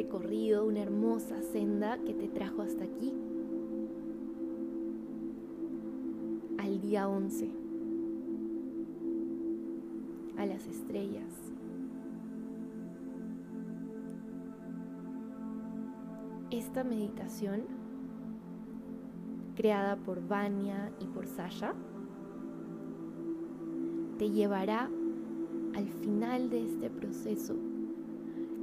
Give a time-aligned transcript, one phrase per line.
[0.00, 3.12] recorrido una hermosa senda que te trajo hasta aquí,
[6.56, 7.50] al día 11,
[10.38, 11.28] a las estrellas.
[16.50, 17.64] Esta meditación,
[19.54, 21.74] creada por Vania y por Sasha,
[24.16, 24.88] te llevará
[25.74, 27.54] al final de este proceso,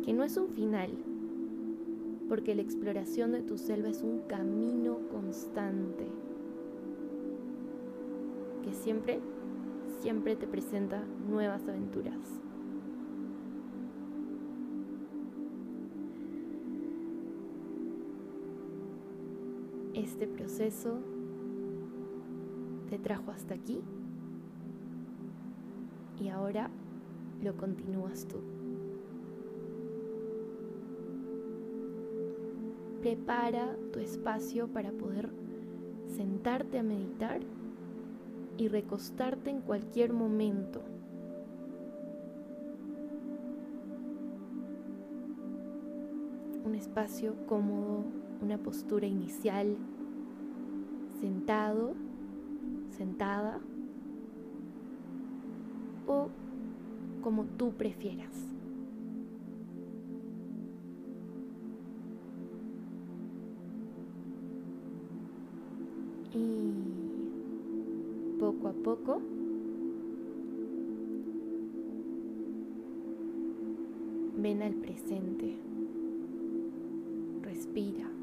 [0.04, 0.90] que no es un final,
[2.28, 6.08] porque la exploración de tu selva es un camino constante,
[8.64, 9.20] que siempre,
[10.02, 12.18] siempre te presenta nuevas aventuras.
[19.94, 21.00] Este proceso
[22.90, 23.82] te trajo hasta aquí
[26.20, 26.70] y ahora
[27.42, 28.57] lo continúas tú.
[33.02, 35.30] Prepara tu espacio para poder
[36.16, 37.42] sentarte a meditar
[38.58, 40.82] y recostarte en cualquier momento.
[46.66, 48.04] Un espacio cómodo,
[48.42, 49.78] una postura inicial,
[51.22, 51.94] sentado,
[52.98, 53.60] sentada
[56.08, 56.30] o
[57.22, 58.47] como tú prefieras.
[66.38, 69.22] Y poco a poco
[74.38, 75.58] ven al presente.
[77.42, 78.17] Respira.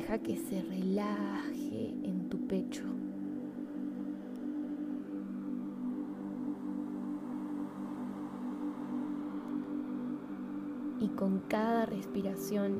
[0.00, 2.84] Deja que se relaje en tu pecho.
[11.00, 12.78] Y con cada respiración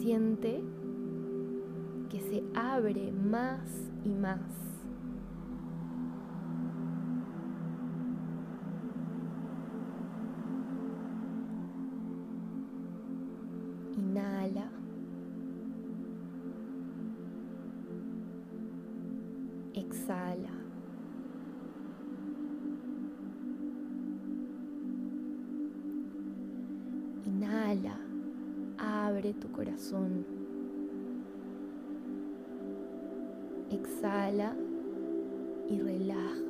[0.00, 0.60] siente
[2.08, 3.62] que se abre más
[4.04, 4.40] y más
[29.40, 30.24] tu corazón.
[33.70, 34.54] Exhala
[35.68, 36.42] y relaja.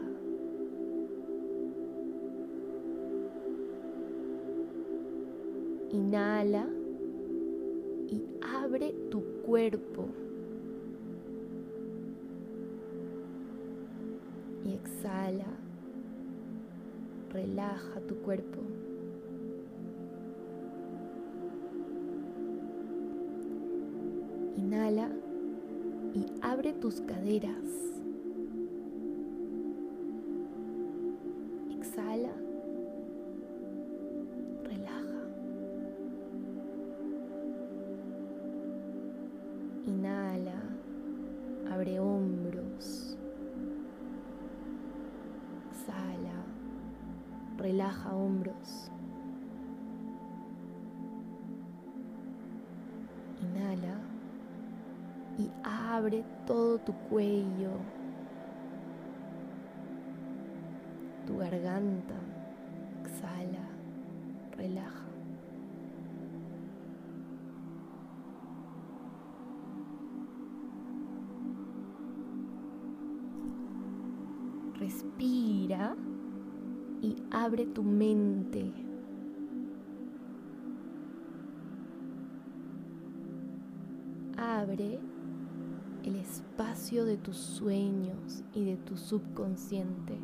[5.93, 6.67] Inhala
[8.09, 10.09] y abre tu cuerpo.
[14.67, 15.47] y exhala.
[17.33, 18.76] Relaja tu cuerpo.
[24.57, 25.09] Inhala
[26.15, 27.96] y abre tus caderas.
[77.03, 78.73] Y abre tu mente.
[84.37, 84.99] Abre
[86.05, 90.19] el espacio de tus sueños y de tu subconsciente.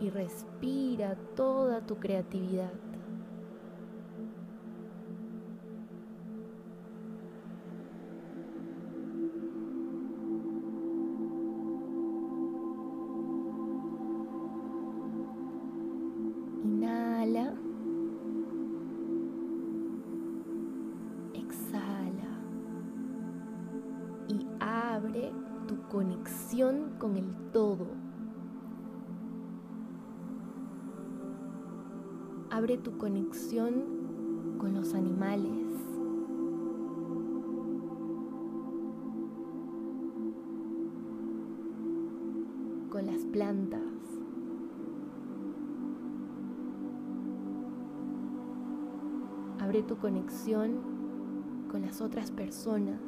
[0.00, 2.83] Y respira toda tu creatividad.
[32.64, 35.68] Abre tu conexión con los animales.
[42.88, 43.82] Con las plantas.
[49.60, 50.78] Abre tu conexión
[51.70, 53.02] con las otras personas.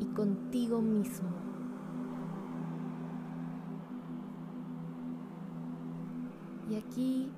[0.00, 1.51] Y contigo mismo.
[6.92, 7.30] Aquí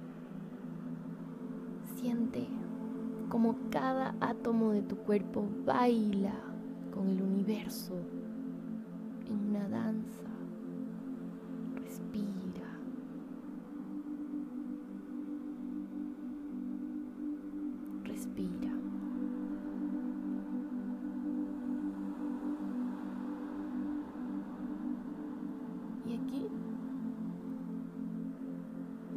[1.97, 2.49] siente
[3.29, 6.35] como cada átomo de tu cuerpo baila
[6.93, 7.95] con el universo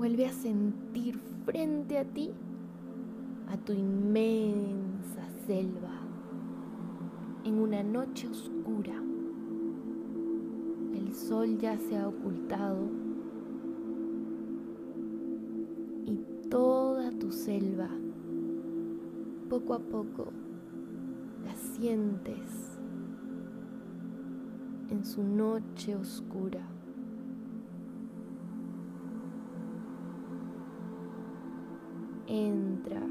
[0.07, 2.31] vuelve a sentir frente a ti
[3.49, 5.99] a tu inmensa selva
[7.43, 9.03] en una noche oscura.
[10.93, 12.87] El sol ya se ha ocultado
[16.05, 17.89] y toda tu selva
[19.49, 20.31] poco a poco
[21.43, 22.79] la sientes
[24.89, 26.76] en su noche oscura.
[32.39, 33.01] Entra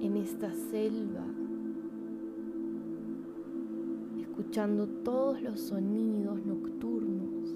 [0.00, 1.26] en esta selva,
[4.18, 7.50] escuchando todos los sonidos nocturnos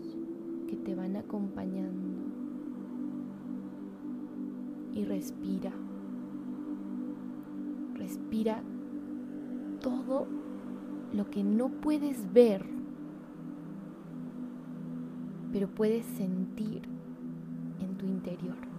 [0.69, 2.19] que te van acompañando.
[4.93, 5.73] Y respira.
[7.95, 8.63] Respira
[9.81, 10.27] todo
[11.15, 12.67] lo que no puedes ver,
[15.51, 16.83] pero puedes sentir
[17.81, 18.70] en tu interior.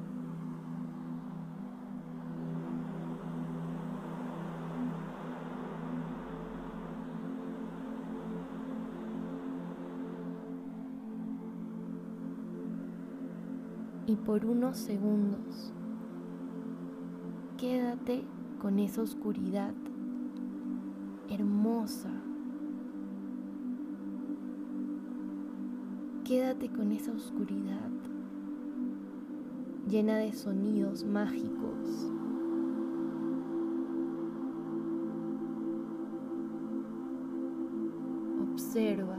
[14.08, 15.72] Y por unos segundos,
[17.58, 18.24] quédate
[18.60, 19.74] con esa oscuridad
[21.30, 22.10] hermosa.
[26.24, 27.92] Quédate con esa oscuridad
[29.88, 32.10] llena de sonidos mágicos.
[38.52, 39.11] Observa.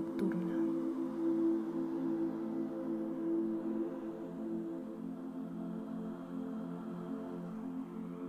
[0.00, 0.54] Nocturna.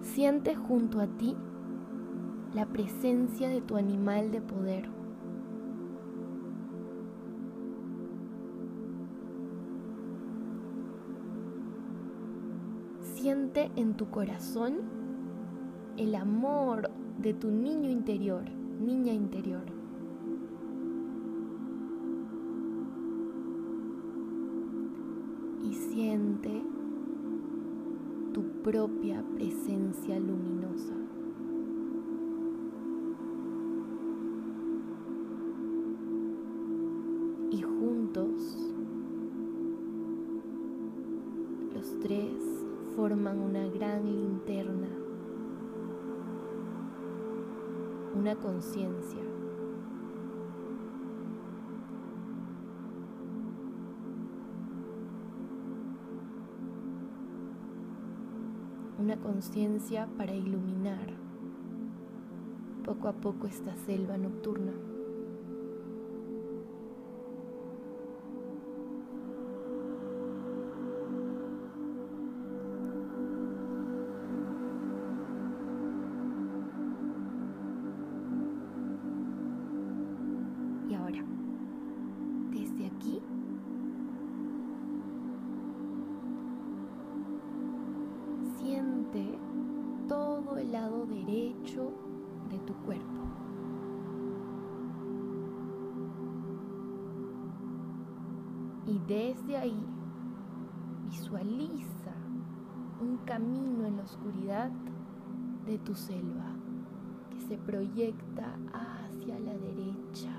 [0.02, 1.36] Siente junto a ti
[2.54, 4.90] la presencia de tu animal de poder.
[13.16, 14.80] Siente en tu corazón
[15.98, 18.44] el amor de tu niño interior,
[18.80, 19.81] niña interior.
[25.92, 26.64] Siente
[28.34, 30.94] tu propia presencia luminosa.
[37.52, 38.72] Y juntos,
[41.74, 42.42] los tres
[42.96, 44.88] forman una gran linterna,
[48.16, 49.31] una conciencia.
[59.22, 61.08] Conciencia para iluminar
[62.84, 64.91] poco a poco esta selva nocturna.
[90.62, 91.92] El lado derecho
[92.50, 93.22] de tu cuerpo.
[98.86, 99.86] Y desde ahí
[101.06, 102.14] visualiza
[103.02, 104.72] un camino en la oscuridad
[105.66, 106.56] de tu selva
[107.32, 110.32] que se proyecta hacia la derecha.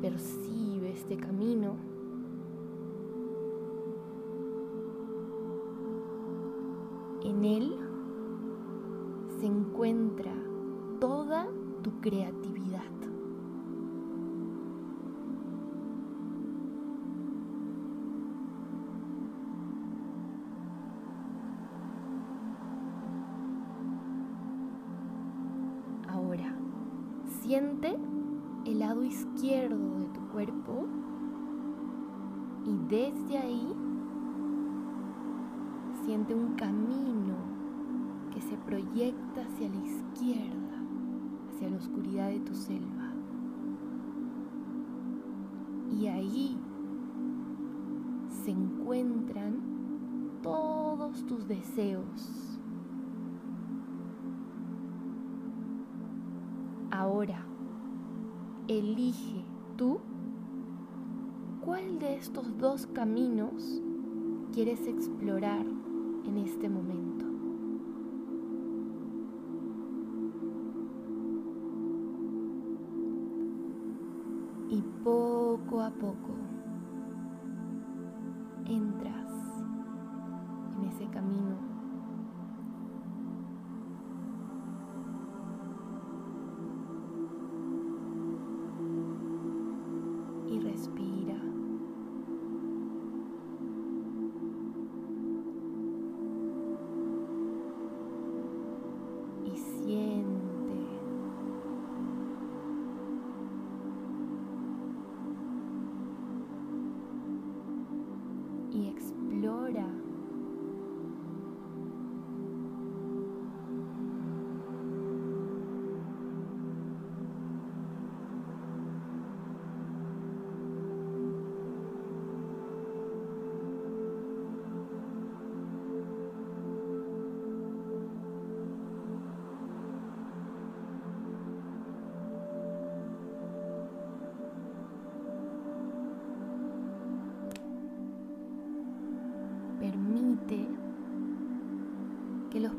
[0.00, 1.76] Percibe este camino.
[7.24, 7.73] En él
[9.84, 10.32] encuentra
[10.98, 11.46] toda
[11.82, 12.80] tu creatividad.
[26.08, 26.56] Ahora,
[27.42, 27.94] siente
[28.64, 30.86] el lado izquierdo de tu cuerpo
[32.64, 33.74] y desde ahí
[36.06, 37.53] siente un camino
[38.34, 40.82] que se proyecta hacia la izquierda,
[41.48, 43.12] hacia la oscuridad de tu selva.
[45.92, 46.58] Y ahí
[48.28, 49.60] se encuentran
[50.42, 52.58] todos tus deseos.
[56.90, 57.46] Ahora,
[58.68, 59.44] elige
[59.76, 60.00] tú
[61.64, 63.80] cuál de estos dos caminos
[64.52, 65.64] quieres explorar
[66.24, 67.23] en este momento.
[75.74, 76.53] Poco a poco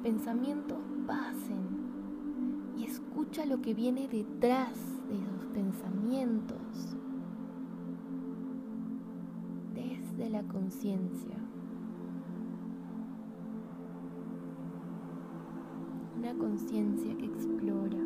[0.06, 4.78] pensamientos pasen y escucha lo que viene detrás
[5.10, 6.96] de los pensamientos
[9.74, 11.36] desde la conciencia.
[16.20, 18.05] Una conciencia que explora.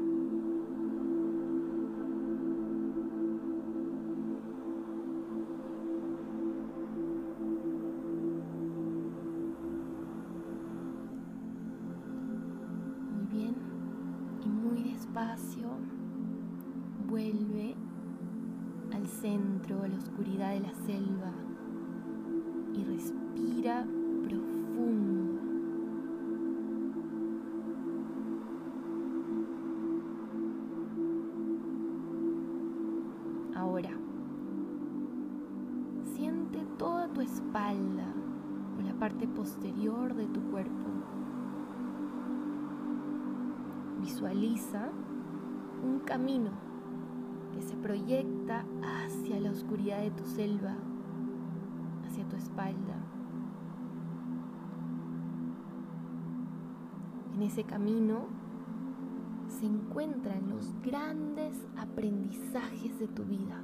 [37.34, 38.08] Espalda
[38.78, 40.90] o la parte posterior de tu cuerpo.
[44.02, 44.90] Visualiza
[45.84, 46.52] un camino
[47.54, 50.76] que se proyecta hacia la oscuridad de tu selva,
[52.06, 52.96] hacia tu espalda.
[57.36, 58.26] En ese camino
[59.48, 63.62] se encuentran los grandes aprendizajes de tu vida.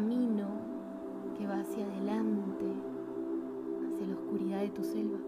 [0.00, 0.48] Camino
[1.36, 2.64] que va hacia adelante,
[3.84, 5.18] hacia la oscuridad de tu selva.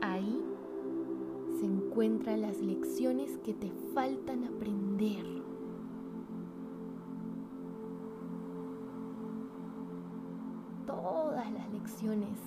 [0.00, 0.42] Ahí
[1.60, 5.26] se encuentran las lecciones que te faltan aprender.
[10.86, 12.38] Todas las lecciones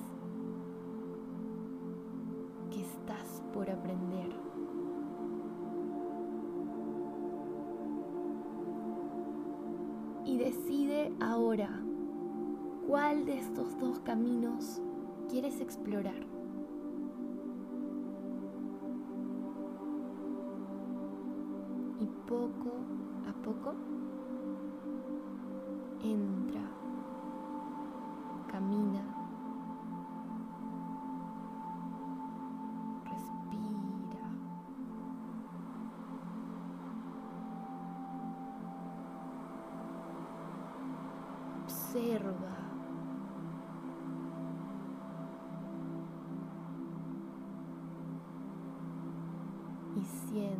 [15.62, 16.22] explorar.
[22.00, 22.72] Y poco
[23.30, 23.74] a poco
[26.02, 26.62] entra,
[28.52, 29.04] camina,
[33.06, 34.30] respira.
[41.64, 42.71] Observa.
[50.34, 50.51] Y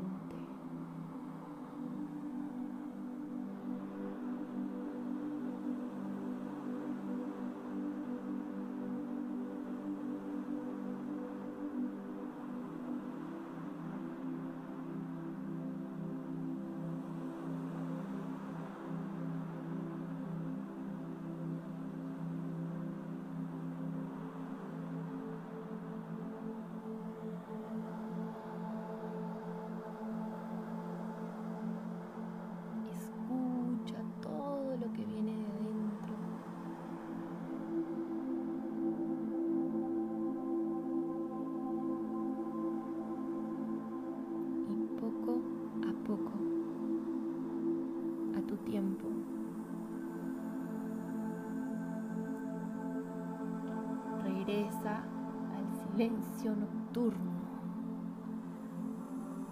[54.60, 57.32] al silencio nocturno,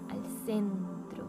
[0.09, 1.23] al centro.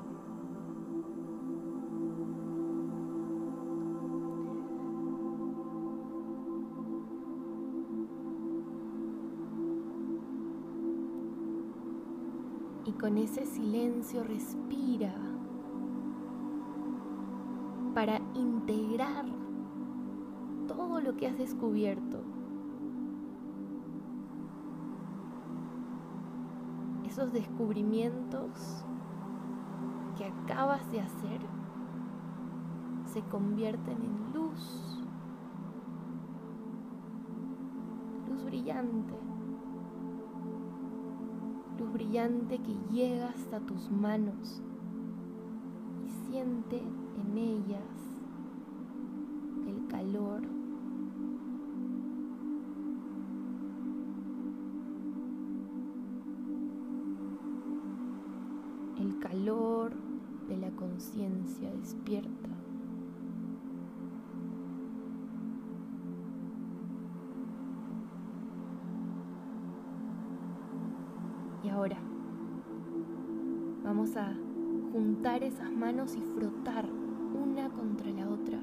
[12.87, 15.15] Y con ese silencio respira
[17.95, 19.27] para integrar
[20.67, 22.40] todo lo que has descubierto
[27.21, 28.83] esos descubrimientos
[30.17, 31.41] que acabas de hacer
[33.05, 35.05] se convierten en luz,
[38.27, 39.13] luz brillante,
[41.79, 44.63] luz brillante que llega hasta tus manos
[46.07, 48.23] y siente en ellas
[49.67, 50.60] el calor
[59.41, 59.93] calor
[60.49, 62.51] de la conciencia despierta.
[71.65, 71.97] Y ahora
[73.83, 74.35] vamos a
[74.93, 76.87] juntar esas manos y frotar
[77.35, 78.59] una contra la otra.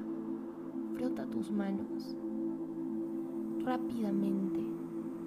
[0.94, 2.16] Frota tus manos
[3.64, 4.60] rápidamente,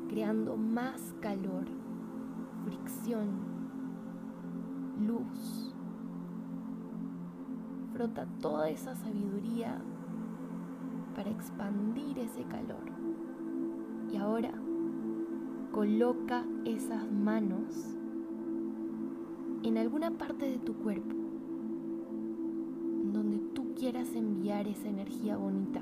[0.07, 1.65] creando más calor,
[2.63, 3.50] fricción
[7.93, 9.81] Frota toda esa sabiduría
[11.15, 12.84] para expandir ese calor.
[14.12, 14.51] Y ahora
[15.71, 17.97] coloca esas manos
[19.63, 21.15] en alguna parte de tu cuerpo
[23.13, 25.81] donde tú quieras enviar esa energía bonita.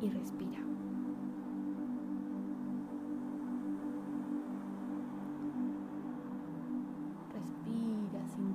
[0.00, 0.41] Y respira.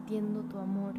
[0.08, 0.94] Sintiendo tu amor.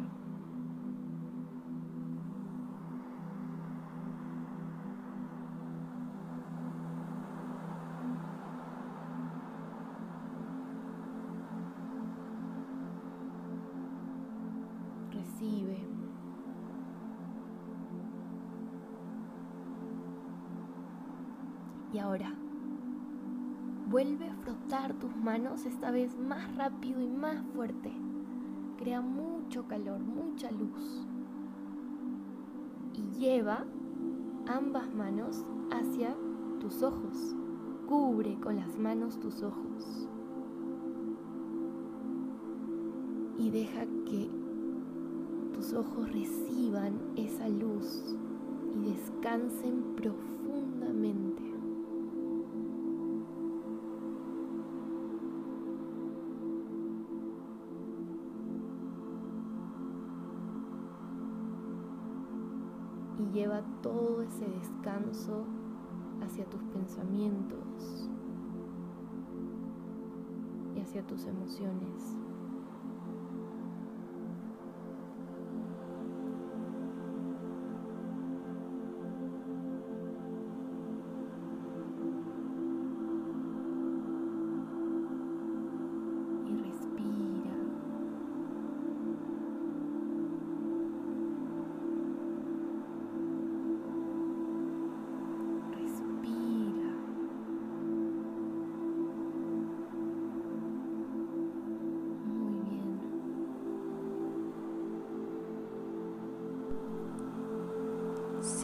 [15.11, 15.79] Recibe.
[21.91, 22.31] Y ahora,
[23.87, 27.91] vuelve a frotar tus manos esta vez más rápido y más fuerte
[28.79, 31.05] crea mucho calor, mucha luz.
[32.93, 33.65] Y lleva
[34.47, 36.15] ambas manos hacia
[36.61, 37.35] tus ojos.
[37.87, 40.07] Cubre con las manos tus ojos.
[43.37, 44.29] Y deja que
[45.53, 48.15] tus ojos reciban esa luz
[48.75, 50.38] y descansen profundamente.
[63.81, 65.45] Todo ese descanso
[66.23, 68.09] hacia tus pensamientos
[70.75, 72.15] y hacia tus emociones.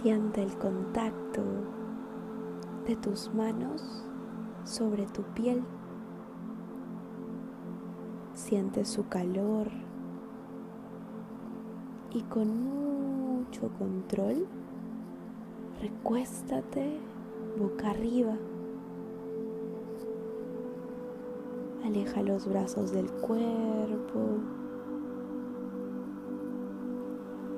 [0.06, 1.42] Siente el contacto
[2.86, 4.06] de tus manos
[4.64, 5.64] sobre tu piel.
[8.36, 9.68] Siente su calor
[12.12, 14.46] y con mucho control
[15.82, 17.00] recuéstate
[17.58, 18.38] boca arriba.
[21.84, 24.38] Aleja los brazos del cuerpo.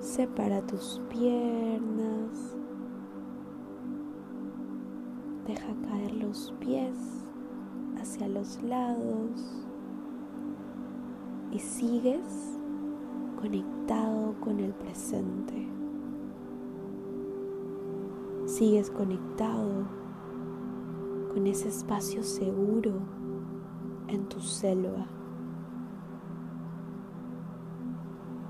[0.07, 2.55] Separa tus piernas.
[5.45, 6.95] Deja caer los pies
[7.99, 9.65] hacia los lados
[11.51, 12.57] y sigues
[13.41, 15.67] conectado con el presente.
[18.45, 19.89] Sigues conectado
[21.33, 22.93] con ese espacio seguro
[24.07, 25.16] en tu selva.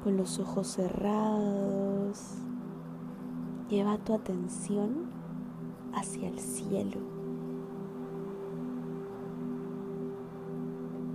[0.07, 2.35] Con los ojos cerrados,
[3.67, 5.09] lleva tu atención
[5.93, 7.01] hacia el cielo.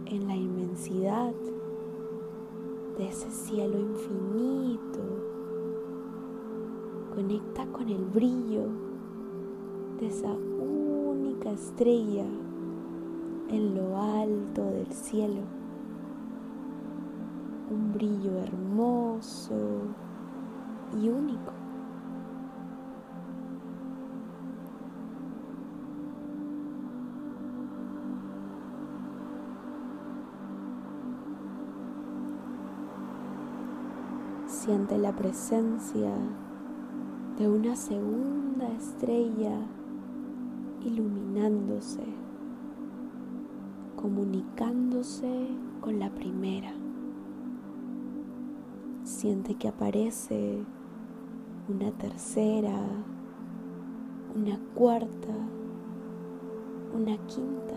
[0.05, 1.33] En la inmensidad
[2.99, 5.01] de ese cielo infinito,
[7.15, 8.67] conecta con el brillo
[10.01, 12.27] de esa única estrella
[13.49, 15.62] en lo alto del cielo.
[17.73, 19.55] Un brillo hermoso
[20.95, 21.53] y único.
[34.47, 36.11] Siente la presencia
[37.39, 39.57] de una segunda estrella
[40.85, 42.05] iluminándose,
[43.97, 45.49] comunicándose
[45.81, 46.82] con la primera.
[49.23, 50.65] Siente que aparece
[51.69, 52.75] una tercera,
[54.35, 55.33] una cuarta,
[56.93, 57.77] una quinta.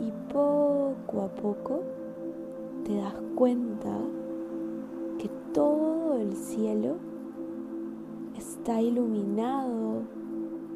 [0.00, 1.80] Y poco a poco
[2.84, 3.96] te das cuenta
[5.20, 6.96] que todo el cielo
[8.36, 10.02] está iluminado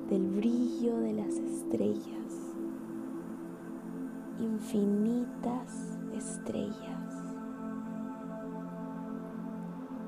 [0.08, 2.54] del brillo de las estrellas,
[4.38, 7.09] infinitas estrellas.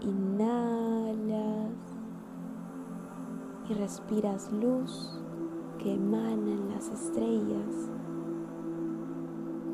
[0.04, 1.70] Inhalas
[3.68, 5.16] y respiras luz
[5.78, 7.88] que emanan las estrellas.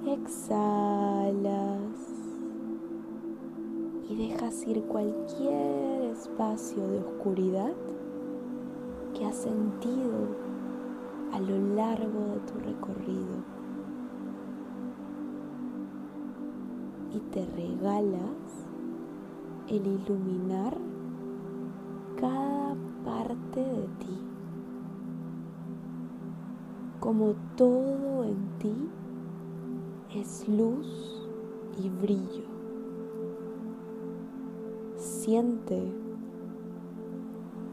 [0.07, 1.49] Exhalas
[4.11, 7.73] y dejas ir cualquier espacio de oscuridad
[9.15, 10.29] que has sentido
[11.33, 13.37] a lo largo de tu recorrido.
[17.15, 18.68] Y te regalas
[19.71, 20.77] el iluminar
[22.19, 24.19] cada parte de ti.
[27.01, 28.89] Como todo en ti
[30.15, 31.29] es luz
[31.83, 32.45] y brillo.
[34.97, 35.93] Siente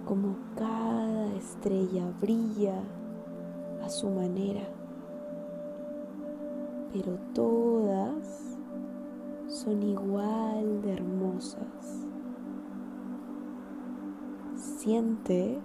[0.05, 2.83] como cada estrella brilla
[3.83, 4.67] a su manera,
[6.93, 8.54] pero todas
[9.55, 12.05] son igual de hermosas.
[14.57, 15.57] Siente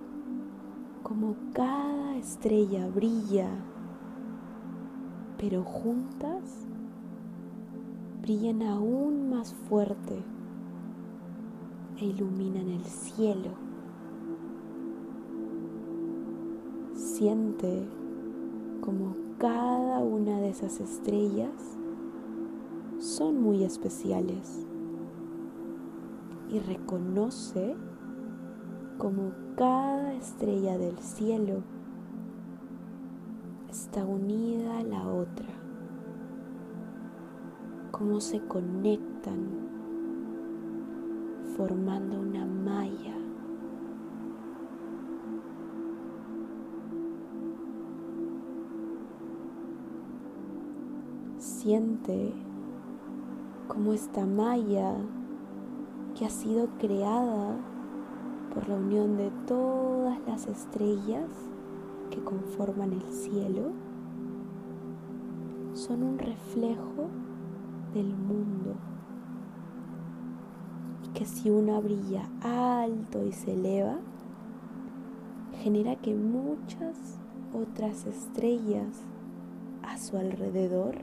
[1.03, 3.49] como cada estrella brilla,
[5.39, 6.69] pero juntas
[8.23, 10.23] brillan aún más fuerte
[11.99, 13.51] e iluminan el cielo.
[16.95, 17.89] Siente
[18.83, 21.80] como cada una de esas estrellas
[23.01, 24.67] son muy especiales
[26.51, 27.75] y reconoce
[28.99, 31.63] como cada estrella del cielo
[33.71, 35.49] está unida a la otra,
[37.91, 39.49] cómo se conectan
[41.57, 43.17] formando una malla.
[51.39, 52.35] Siente
[53.71, 54.97] como esta malla
[56.19, 57.57] que ha sido creada
[58.53, 61.29] por la unión de todas las estrellas
[62.11, 63.71] que conforman el cielo
[65.75, 67.07] son un reflejo
[67.95, 68.75] del mundo.
[71.15, 73.99] Que si una brilla alto y se eleva,
[75.63, 77.21] genera que muchas
[77.55, 79.05] otras estrellas
[79.85, 81.03] a su alrededor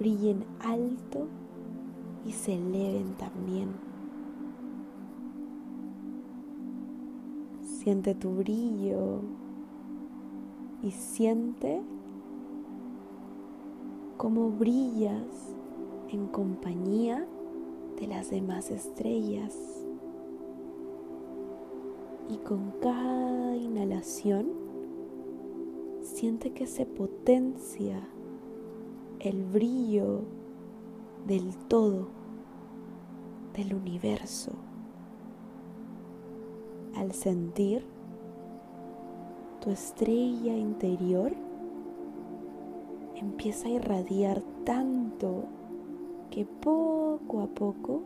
[0.00, 1.28] brillen alto
[2.24, 3.68] y se eleven también.
[7.62, 9.20] Siente tu brillo
[10.82, 11.82] y siente
[14.16, 15.54] cómo brillas
[16.08, 17.26] en compañía
[18.00, 19.54] de las demás estrellas.
[22.30, 24.46] Y con cada inhalación
[26.00, 28.08] siente que se potencia
[29.20, 30.22] el brillo
[31.26, 32.08] del todo,
[33.54, 34.52] del universo.
[36.96, 37.84] Al sentir
[39.60, 41.32] tu estrella interior
[43.14, 45.44] empieza a irradiar tanto
[46.30, 48.00] que poco a poco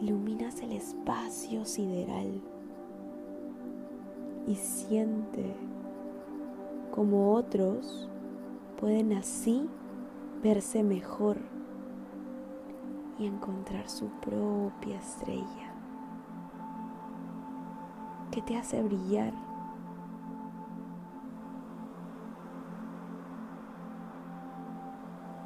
[0.00, 2.40] iluminas el espacio sideral
[4.46, 5.52] y siente
[6.92, 8.08] como otros
[8.78, 9.68] pueden así
[10.42, 11.38] verse mejor
[13.18, 15.72] y encontrar su propia estrella
[18.32, 19.32] que te hace brillar.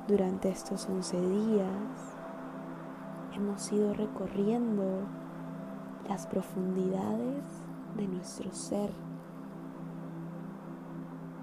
[0.08, 2.16] Durante estos 11 días
[3.34, 5.00] hemos ido recorriendo
[6.08, 7.44] las profundidades
[7.96, 8.90] de nuestro ser.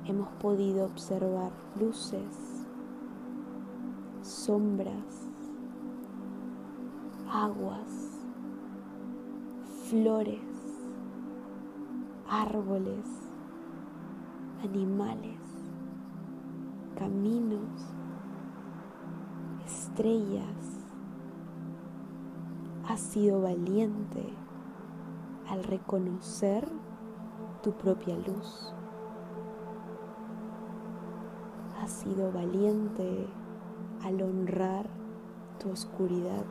[0.05, 2.52] Hemos podido observar luces,
[4.45, 5.29] sombras,
[7.31, 8.19] aguas,
[9.87, 10.41] flores,
[12.27, 13.05] árboles,
[14.61, 15.39] animales,
[16.99, 17.95] caminos,
[19.65, 20.43] estrellas.
[22.89, 24.25] Has sido valiente
[25.47, 26.67] al reconocer
[27.61, 28.73] tu propia luz.
[31.81, 33.29] Has sido valiente
[34.03, 34.85] al honrar
[35.59, 36.45] tu oscuridad.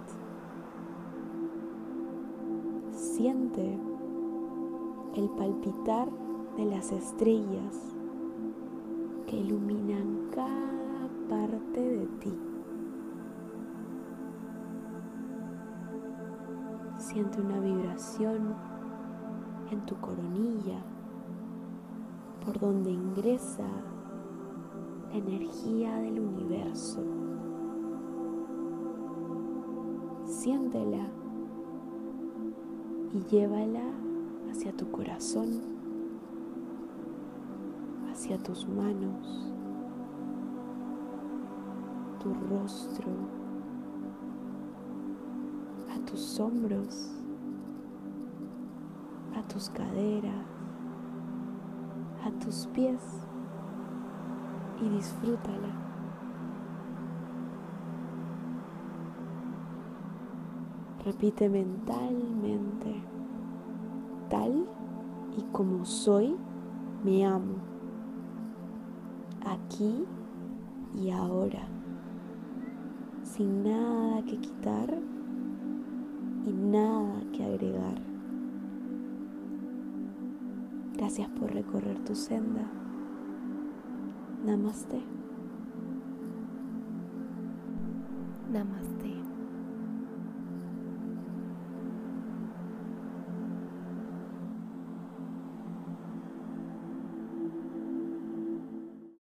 [2.93, 3.79] Siente
[5.15, 6.09] el palpitar
[6.57, 7.95] de las estrellas
[9.27, 12.39] que iluminan cada parte de ti.
[16.97, 18.55] Siente una vibración
[19.71, 20.83] en tu coronilla
[22.45, 23.69] por donde ingresa
[25.11, 27.03] la energía del universo.
[30.43, 31.07] Siéntela
[33.13, 33.85] y llévala
[34.51, 35.61] hacia tu corazón,
[38.11, 39.53] hacia tus manos,
[42.21, 43.07] tu rostro,
[45.95, 47.13] a tus hombros,
[49.37, 50.45] a tus caderas,
[52.25, 53.01] a tus pies
[54.81, 55.92] y disfrútala.
[61.05, 62.95] Repite mentalmente,
[64.31, 64.67] tal
[65.37, 66.37] y como soy,
[67.05, 67.57] me amo,
[69.45, 70.05] aquí
[70.95, 71.67] y ahora,
[73.25, 74.97] sin nada que quitar
[76.47, 78.01] y nada que agregar.
[80.95, 82.71] Gracias por recorrer tu senda.
[84.45, 85.03] Namaste.
[88.53, 88.92] Namaste.